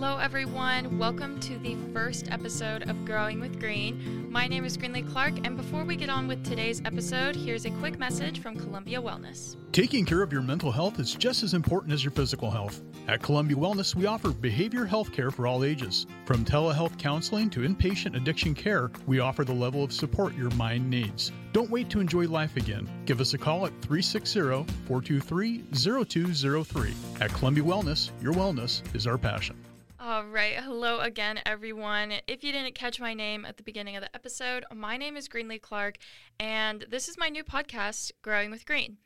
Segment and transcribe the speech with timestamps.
[0.00, 0.96] Hello, everyone.
[0.96, 4.30] Welcome to the first episode of Growing with Green.
[4.30, 7.70] My name is Greenlee Clark, and before we get on with today's episode, here's a
[7.70, 9.56] quick message from Columbia Wellness.
[9.72, 12.80] Taking care of your mental health is just as important as your physical health.
[13.08, 16.06] At Columbia Wellness, we offer behavior health care for all ages.
[16.26, 20.88] From telehealth counseling to inpatient addiction care, we offer the level of support your mind
[20.88, 21.32] needs.
[21.52, 22.88] Don't wait to enjoy life again.
[23.04, 24.40] Give us a call at 360
[24.86, 26.94] 423 0203.
[27.20, 29.56] At Columbia Wellness, your wellness is our passion.
[30.00, 30.54] All right.
[30.54, 32.12] Hello again, everyone.
[32.28, 35.28] If you didn't catch my name at the beginning of the episode, my name is
[35.28, 35.98] Greenlee Clark,
[36.38, 38.98] and this is my new podcast, Growing with Green.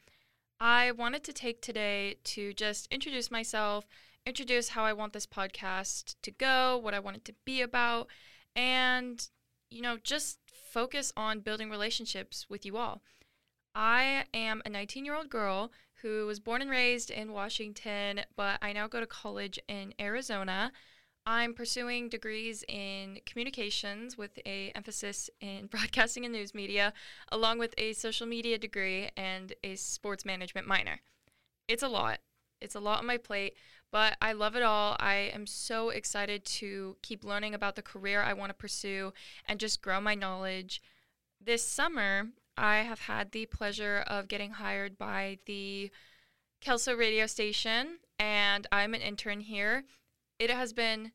[0.61, 3.87] I wanted to take today to just introduce myself,
[4.27, 8.09] introduce how I want this podcast to go, what I want it to be about,
[8.55, 9.27] and,
[9.71, 13.01] you know, just focus on building relationships with you all.
[13.75, 18.59] I am a 19 year old girl who was born and raised in Washington, but
[18.61, 20.73] I now go to college in Arizona.
[21.25, 26.93] I'm pursuing degrees in communications with a emphasis in broadcasting and news media,
[27.31, 31.01] along with a social media degree and a sports management minor.
[31.69, 32.19] It's a lot.
[32.61, 33.55] It's a lot on my plate,
[33.93, 34.97] but I love it all.
[34.99, 39.13] I am so excited to keep learning about the career I want to pursue
[39.47, 40.83] and just grow my knowledge.
[41.41, 45.91] This summer, I have had the pleasure of getting hired by the
[46.61, 49.85] Kelso radio station, and I'm an intern here
[50.43, 51.13] it has been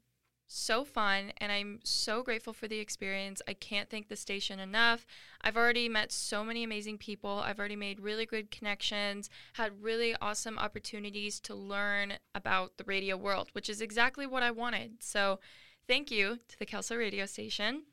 [0.50, 3.42] so fun and I'm so grateful for the experience.
[3.46, 5.06] I can't thank the station enough.
[5.42, 7.42] I've already met so many amazing people.
[7.44, 13.18] I've already made really good connections, had really awesome opportunities to learn about the radio
[13.18, 15.04] world, which is exactly what I wanted.
[15.04, 15.40] So,
[15.86, 17.84] thank you to the Kelso radio station.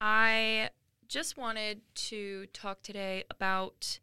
[0.00, 0.43] I
[1.14, 4.00] just wanted to talk today about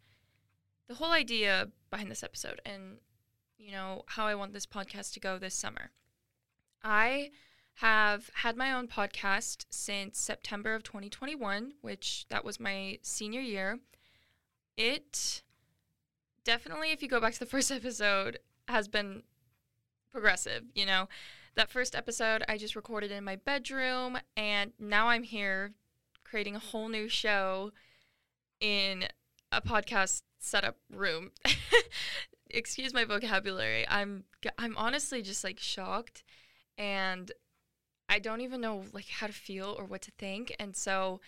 [0.88, 3.00] the whole idea behind this episode and
[3.58, 5.92] you know how I want this podcast to go this summer.
[6.82, 7.32] I
[7.76, 13.80] have had my own podcast since September of 2021, which that was my senior year.
[14.78, 15.42] It
[16.46, 18.40] definitely, if you go back to the first episode,
[18.70, 19.24] has been
[20.14, 20.64] progressive.
[20.74, 21.10] You know,
[21.56, 25.74] that first episode I just recorded in my bedroom, and now I'm here
[26.32, 27.72] creating a whole new show
[28.62, 29.04] in
[29.52, 31.32] a podcast setup room.
[32.50, 33.86] Excuse my vocabulary.
[33.88, 34.24] I'm
[34.58, 36.24] I'm honestly just like shocked
[36.78, 37.32] and
[38.08, 40.56] I don't even know like how to feel or what to think.
[40.58, 41.20] And so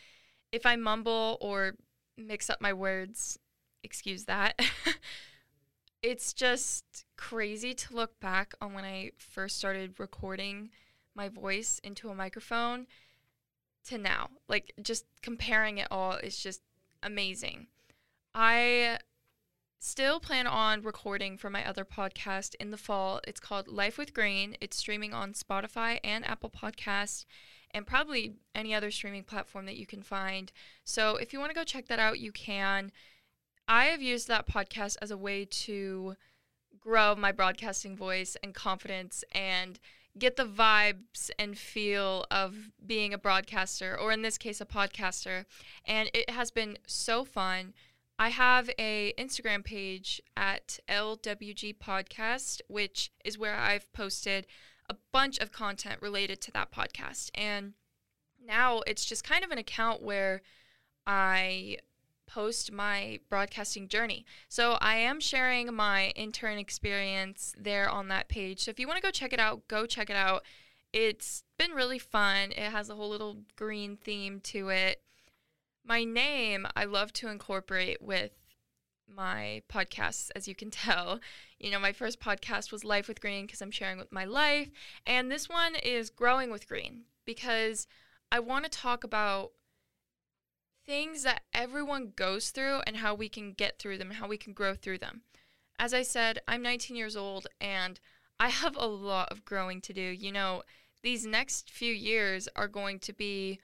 [0.53, 1.75] if I mumble or
[2.17, 3.37] mix up my words,
[3.83, 4.59] excuse that.
[6.01, 10.69] it's just crazy to look back on when I first started recording
[11.13, 12.87] my voice into a microphone
[13.85, 14.29] to now.
[14.47, 16.61] Like just comparing it all is just
[17.01, 17.67] amazing.
[18.33, 18.99] I
[19.79, 23.19] still plan on recording for my other podcast in the fall.
[23.27, 24.55] It's called Life with Green.
[24.61, 27.25] It's streaming on Spotify and Apple Podcasts
[27.71, 30.51] and probably any other streaming platform that you can find.
[30.83, 32.91] So if you want to go check that out, you can.
[33.67, 36.15] I have used that podcast as a way to
[36.79, 39.79] grow my broadcasting voice and confidence and
[40.17, 45.45] get the vibes and feel of being a broadcaster or in this case a podcaster
[45.85, 47.73] and it has been so fun
[48.19, 54.45] I have a Instagram page at LWG Podcast, which is where I've posted
[54.89, 57.31] a bunch of content related to that podcast.
[57.33, 57.73] And
[58.45, 60.41] now it's just kind of an account where
[61.07, 61.77] I
[62.33, 64.25] post my broadcasting journey.
[64.49, 68.61] So I am sharing my intern experience there on that page.
[68.61, 70.43] So if you want to go check it out, go check it out.
[70.91, 72.51] It's been really fun.
[72.51, 75.01] It has a whole little green theme to it
[75.85, 78.31] my name I love to incorporate with
[79.07, 81.19] my podcasts, as you can tell.
[81.59, 84.69] You know, my first podcast was Life with Green because I'm sharing with my life.
[85.05, 87.87] And this one is Growing with Green because
[88.31, 89.51] I want to talk about
[90.85, 94.53] things that everyone goes through and how we can get through them how we can
[94.53, 95.21] grow through them.
[95.79, 97.99] As I said, I'm 19 years old and
[98.39, 100.01] I have a lot of growing to do.
[100.01, 100.63] You know,
[101.01, 103.59] these next few years are going to be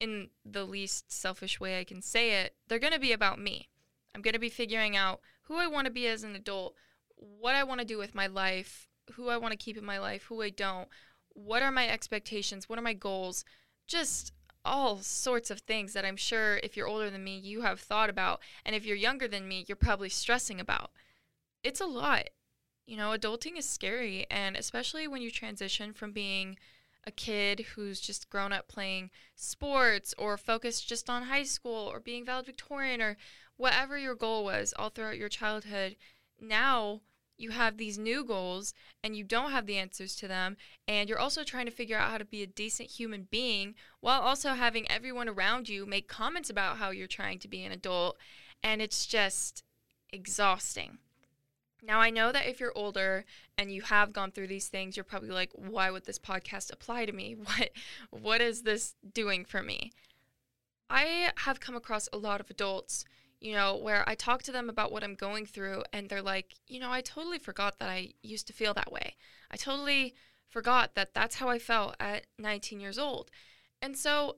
[0.00, 3.68] in the least selfish way I can say it, they're going to be about me.
[4.14, 6.74] I'm going to be figuring out who I want to be as an adult,
[7.16, 9.98] what I want to do with my life, who I want to keep in my
[9.98, 10.88] life, who I don't,
[11.32, 13.44] what are my expectations, what are my goals,
[13.86, 14.32] just
[14.66, 18.10] all sorts of things that I'm sure if you're older than me, you have thought
[18.10, 18.40] about.
[18.64, 20.90] And if you're younger than me, you're probably stressing about.
[21.62, 22.30] It's a lot.
[22.86, 24.26] You know, adulting is scary.
[24.30, 26.58] And especially when you transition from being
[27.06, 32.00] a kid who's just grown up playing sports or focused just on high school or
[32.00, 33.16] being valedictorian or
[33.56, 35.96] whatever your goal was all throughout your childhood,
[36.40, 37.00] now
[37.38, 40.56] you have these new goals and you don't have the answers to them
[40.88, 44.20] and you're also trying to figure out how to be a decent human being while
[44.20, 48.16] also having everyone around you make comments about how you're trying to be an adult
[48.62, 49.62] and it's just
[50.10, 50.98] exhausting.
[51.82, 53.24] Now, I know that if you're older
[53.56, 57.06] and you have gone through these things, you're probably like, why would this podcast apply
[57.06, 57.36] to me?
[57.44, 57.70] What
[58.10, 59.92] what is this doing for me?
[60.88, 63.04] I have come across a lot of adults,
[63.40, 66.54] you know, where I talk to them about what I'm going through and they're like,
[66.66, 69.16] you know, I totally forgot that I used to feel that way.
[69.50, 70.14] I totally
[70.48, 73.30] forgot that that's how I felt at 19 years old.
[73.82, 74.36] And so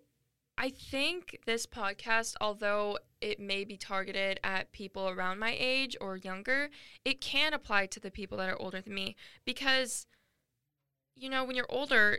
[0.57, 6.17] I think this podcast, although it may be targeted at people around my age or
[6.17, 6.69] younger,
[7.05, 9.15] it can apply to the people that are older than me
[9.45, 10.07] because,
[11.15, 12.19] you know, when you're older,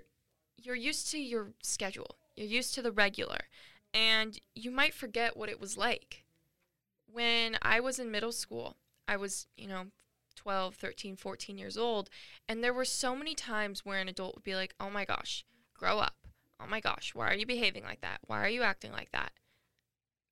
[0.55, 3.39] you're used to your schedule, you're used to the regular,
[3.93, 6.23] and you might forget what it was like.
[7.11, 8.77] When I was in middle school,
[9.07, 9.85] I was, you know,
[10.35, 12.09] 12, 13, 14 years old,
[12.47, 15.44] and there were so many times where an adult would be like, oh my gosh,
[15.73, 16.15] grow up
[16.61, 18.19] oh my gosh, why are you behaving like that?
[18.25, 19.31] Why are you acting like that?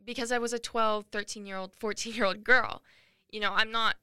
[0.03, 2.81] Because I was a 12, 13 year old, 14 year old girl.
[3.31, 3.95] You know, I'm not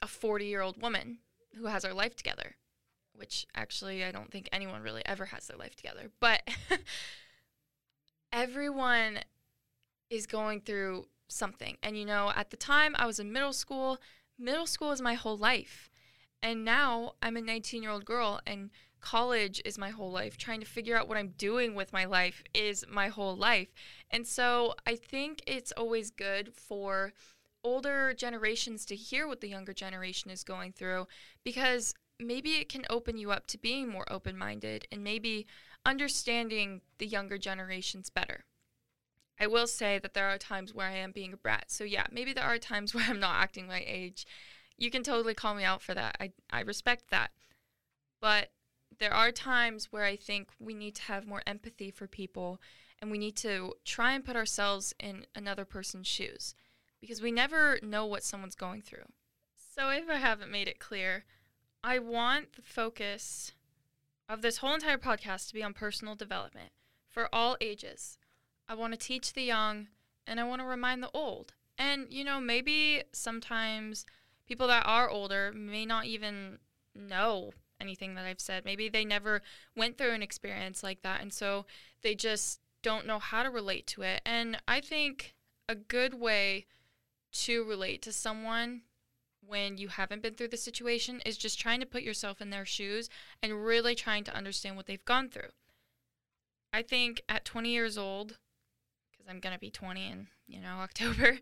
[0.00, 1.18] a 40 year old woman
[1.56, 2.56] who has her life together,
[3.14, 6.10] which actually I don't think anyone really ever has their life together.
[6.20, 6.48] But
[8.32, 9.20] everyone
[10.10, 11.76] is going through something.
[11.82, 13.98] And you know, at the time I was in middle school,
[14.38, 15.90] middle school is my whole life.
[16.42, 18.70] And now I'm a 19 year old girl and
[19.00, 20.36] college is my whole life.
[20.36, 23.72] Trying to figure out what I'm doing with my life is my whole life.
[24.10, 27.12] And so I think it's always good for
[27.64, 31.06] older generations to hear what the younger generation is going through
[31.44, 35.46] because maybe it can open you up to being more open minded and maybe
[35.84, 38.44] understanding the younger generations better.
[39.42, 41.64] I will say that there are times where I am being a brat.
[41.66, 44.24] So, yeah, maybe there are times where I'm not acting my age.
[44.78, 46.16] You can totally call me out for that.
[46.20, 47.32] I, I respect that.
[48.20, 48.52] But
[49.00, 52.60] there are times where I think we need to have more empathy for people
[53.00, 56.54] and we need to try and put ourselves in another person's shoes
[57.00, 59.06] because we never know what someone's going through.
[59.56, 61.24] So, if I haven't made it clear,
[61.82, 63.50] I want the focus
[64.28, 66.70] of this whole entire podcast to be on personal development
[67.08, 68.18] for all ages.
[68.68, 69.88] I want to teach the young
[70.26, 71.54] and I want to remind the old.
[71.78, 74.06] And, you know, maybe sometimes
[74.46, 76.58] people that are older may not even
[76.94, 78.64] know anything that I've said.
[78.64, 79.42] Maybe they never
[79.76, 81.20] went through an experience like that.
[81.20, 81.66] And so
[82.02, 84.22] they just don't know how to relate to it.
[84.24, 85.34] And I think
[85.68, 86.66] a good way
[87.32, 88.82] to relate to someone
[89.44, 92.64] when you haven't been through the situation is just trying to put yourself in their
[92.64, 93.08] shoes
[93.42, 95.50] and really trying to understand what they've gone through.
[96.72, 98.38] I think at 20 years old,
[99.22, 101.38] because I'm going to be 20 in, you know, October,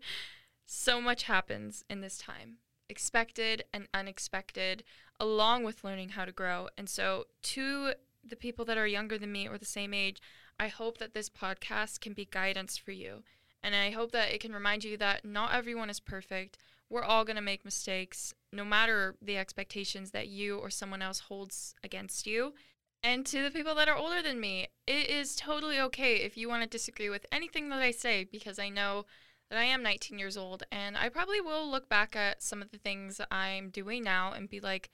[0.65, 2.57] so much happens in this time
[2.89, 4.83] expected and unexpected,
[5.17, 6.67] along with learning how to grow.
[6.77, 10.21] And so, to the people that are younger than me or the same age,
[10.59, 13.23] I hope that this podcast can be guidance for you.
[13.63, 16.57] And I hope that it can remind you that not everyone is perfect.
[16.89, 21.19] We're all going to make mistakes, no matter the expectations that you or someone else
[21.19, 22.53] holds against you.
[23.03, 26.47] And to the people that are older than me, it is totally okay if you
[26.47, 29.05] want to disagree with anything that I say because I know
[29.49, 32.71] that I am 19 years old and I probably will look back at some of
[32.71, 34.91] the things I'm doing now and be like,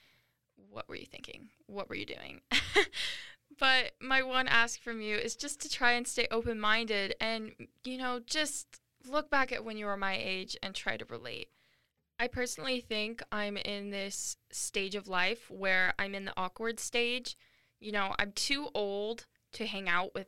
[0.71, 1.49] what were you thinking?
[1.67, 2.41] What were you doing?
[3.59, 7.51] but my one ask from you is just to try and stay open minded and,
[7.83, 11.49] you know, just look back at when you were my age and try to relate.
[12.19, 17.37] I personally think I'm in this stage of life where I'm in the awkward stage.
[17.79, 20.27] You know, I'm too old to hang out with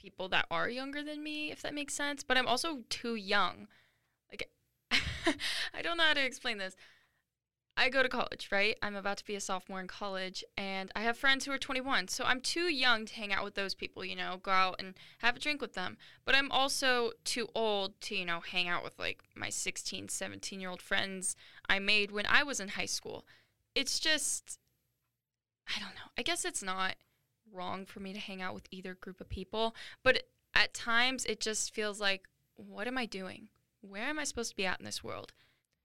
[0.00, 2.22] people that are younger than me, if that makes sense.
[2.22, 3.68] But I'm also too young.
[4.30, 4.50] Like,
[4.90, 6.76] I don't know how to explain this.
[7.78, 8.76] I go to college, right?
[8.82, 12.08] I'm about to be a sophomore in college, and I have friends who are 21.
[12.08, 14.94] So I'm too young to hang out with those people, you know, go out and
[15.18, 15.96] have a drink with them.
[16.24, 20.60] But I'm also too old to, you know, hang out with like my 16, 17
[20.60, 21.36] year old friends
[21.68, 23.24] I made when I was in high school.
[23.76, 24.58] It's just,
[25.68, 26.10] I don't know.
[26.16, 26.96] I guess it's not
[27.52, 29.74] wrong for me to hang out with either group of people.
[30.02, 33.48] But at times it just feels like, what am I doing?
[33.80, 35.32] Where am I supposed to be at in this world?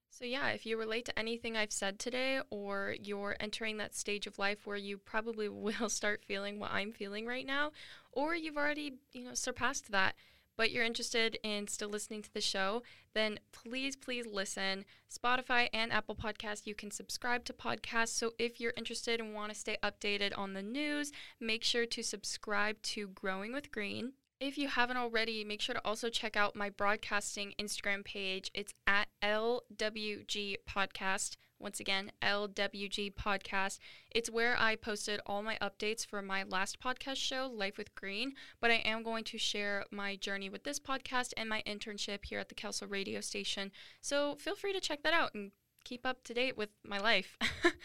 [0.10, 4.28] So, yeah, if you relate to anything I've said today, or you're entering that stage
[4.28, 7.72] of life where you probably will start feeling what I'm feeling right now,
[8.12, 10.13] or you've already, you know, surpassed that,
[10.57, 12.83] but you're interested in still listening to the show,
[13.13, 14.86] then please, please listen.
[15.12, 18.10] Spotify and Apple Podcasts, you can subscribe to podcasts.
[18.10, 22.03] So if you're interested and want to stay updated on the news, make sure to
[22.03, 24.13] subscribe to Growing with Green.
[24.39, 28.51] If you haven't already, make sure to also check out my broadcasting Instagram page.
[28.53, 33.79] It's at LWG Podcast Once again, LWG Podcast.
[34.12, 38.34] It's where I posted all my updates for my last podcast show, Life with Green,
[38.60, 42.39] but I am going to share my journey with this podcast and my internship here
[42.39, 43.72] at the Kelso radio station.
[44.01, 45.51] So feel free to check that out and
[45.86, 47.38] keep up to date with my life.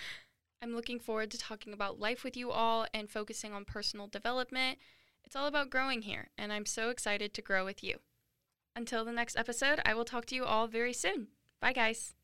[0.60, 4.78] I'm looking forward to talking about life with you all and focusing on personal development.
[5.22, 7.98] It's all about growing here, and I'm so excited to grow with you.
[8.74, 11.28] Until the next episode, I will talk to you all very soon.
[11.60, 12.16] Bye, guys.